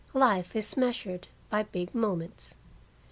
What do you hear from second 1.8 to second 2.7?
moments.